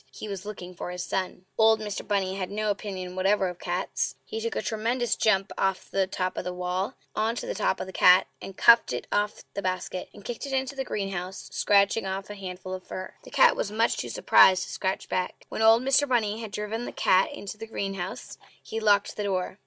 [0.11, 1.45] He was looking for his son.
[1.59, 2.01] Old Mr.
[2.07, 4.15] Bunny had no opinion whatever of cats.
[4.25, 7.79] He took a tremendous jump off the top of the wall on to the top
[7.79, 11.49] of the cat, and cuffed it off the basket, and kicked it into the greenhouse,
[11.51, 13.13] scratching off a handful of fur.
[13.21, 15.45] The cat was too much surprised to scratch back.
[15.49, 16.07] When old Mr.
[16.09, 19.59] Bunny had driven the cat into the greenhouse, he locked the door.